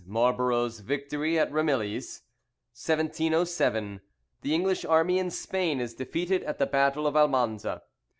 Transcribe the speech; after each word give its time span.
Marlborough's 0.07 0.79
victory 0.79 1.37
at 1.37 1.51
Ramilies. 1.51 2.23
1707. 2.73 4.01
The 4.41 4.55
English 4.55 4.83
army 4.83 5.19
in 5.19 5.29
Spain 5.29 5.79
is 5.79 5.93
defeated 5.93 6.41
at 6.41 6.57
the 6.57 6.65
battle 6.65 7.05
of 7.05 7.15
Almanza. 7.15 7.83